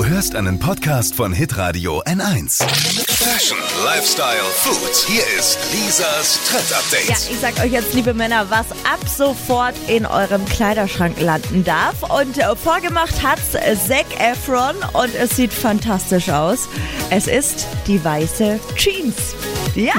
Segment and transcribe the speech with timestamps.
[0.00, 2.62] Du hörst einen Podcast von Hitradio N1.
[3.06, 4.96] Fashion, Lifestyle, Food.
[5.06, 7.06] Hier ist Lisas Trend Update.
[7.06, 12.02] Ja, ich sag euch jetzt, liebe Männer, was ab sofort in eurem Kleiderschrank landen darf.
[12.04, 16.70] Und äh, vorgemacht hat's Zac Efron und es sieht fantastisch aus.
[17.10, 19.34] Es ist die weiße Jeans.
[19.74, 19.96] Ja.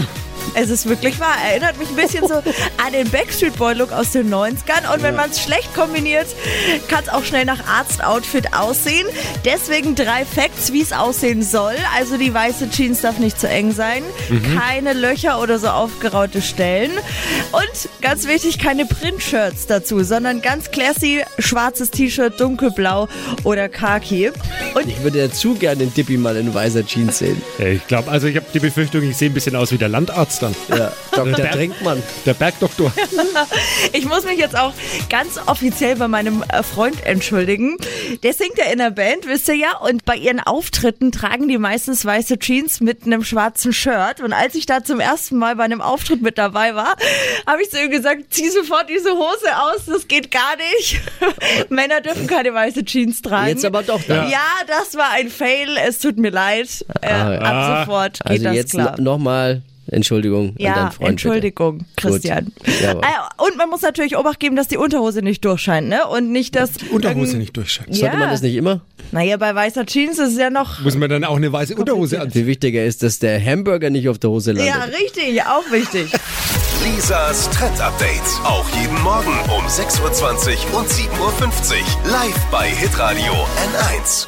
[0.54, 1.36] Es ist wirklich wahr.
[1.49, 2.36] Erinnert mich ein bisschen so
[2.86, 4.93] an den Backstreet Boy Look aus den 90ern.
[4.93, 6.27] Und wenn man es schlecht kombiniert,
[6.88, 9.07] kann es auch schnell nach Arzt-Outfit aussehen.
[9.45, 11.75] Deswegen drei Facts, wie es aussehen soll.
[11.98, 14.03] Also die weiße Jeans darf nicht zu eng sein.
[14.59, 16.91] Keine Löcher oder so aufgeraute Stellen.
[17.52, 23.08] Und ganz wichtig, keine Print-Shirts dazu, sondern ganz classy schwarzes T-Shirt, dunkelblau
[23.44, 24.31] oder khaki.
[24.73, 27.41] Und Ich würde ja zu gerne den Dippy mal in weißer Jeans sehen.
[27.58, 29.89] Ja, Ich glaube, also ich habe die Befürchtung, ich sehe ein bisschen aus wie der
[29.89, 30.55] Landarzt dann.
[30.70, 31.31] Ja, Dr.
[31.34, 32.02] Der- Drenkmann.
[32.26, 32.91] Der Bergdoktor.
[33.94, 34.73] Ich muss mich jetzt auch
[35.09, 37.77] ganz offiziell bei meinem äh, Freund entschuldigen.
[38.23, 41.58] Der singt ja in der Band, wisst ihr ja, und bei ihren Auftritten tragen die
[41.58, 44.22] meistens weiße Jeans mit einem schwarzen Shirt.
[44.23, 46.95] Und als ich da zum ersten Mal bei einem Auftritt mit dabei war,
[47.48, 51.02] habe ich zu ihm gesagt, zieh sofort diese Hose aus, das geht gar nicht.
[51.70, 53.50] Männer dürfen keine weiße Jeans tragen.
[53.50, 54.30] Jetzt aber doch dann.
[54.30, 56.86] Ja, das war ein Fail, es tut mir leid.
[57.02, 59.00] Äh, Ah, ab sofort geht Also das jetzt klar.
[59.00, 61.09] nochmal Entschuldigung an Ja, deinen Freund.
[61.09, 61.89] Entschuldigung, bitte.
[61.97, 62.45] Christian.
[62.45, 62.81] Gut.
[62.81, 63.01] Jawohl.
[63.03, 66.07] Ah, und man muss natürlich Obacht geben, dass die Unterhose nicht durchscheint, ne?
[66.07, 66.71] Und nicht, dass.
[66.91, 67.93] Unterhose irgend- nicht durchscheint.
[67.95, 68.19] Sollte ja.
[68.19, 68.81] man das nicht immer?
[69.11, 70.79] Naja, bei weißer Jeans ist es ja noch.
[70.81, 72.41] Muss man dann auch eine weiße Unterhose anziehen?
[72.41, 74.67] Viel wichtiger ist, dass der Hamburger nicht auf der Hose landet.
[74.73, 76.11] Ja, richtig, auch wichtig.
[76.83, 78.21] Lisas Trend Update.
[78.43, 82.11] Auch jeden Morgen um 6.20 Uhr und 7.50 Uhr.
[82.11, 84.27] Live bei Hitradio N1.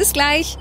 [0.00, 0.56] Bis gleich.